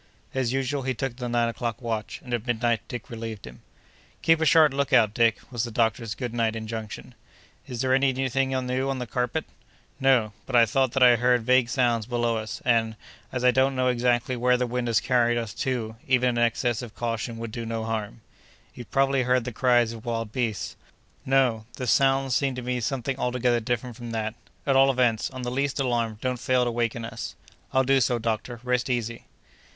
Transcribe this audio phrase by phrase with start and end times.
[0.33, 3.61] As usual, he took the nine o'clock watch, and at midnight Dick relieved him.
[4.23, 7.13] "Keep a sharp lookout, Dick!" was the doctor's good night injunction.
[7.67, 9.45] "Is there any thing new on the carpet?"
[9.99, 12.95] "No; but I thought that I heard vague sounds below us, and,
[13.31, 16.81] as I don't exactly know where the wind has carried us to, even an excess
[16.81, 18.21] of caution would do no harm."
[18.73, 20.75] "You've probably heard the cries of wild beasts."
[21.27, 21.65] "No!
[21.75, 24.33] the sounds seemed to me something altogether different from that;
[24.65, 27.35] at all events, on the least alarm don't fail to waken us."
[27.71, 29.25] "I'll do so, doctor; rest easy."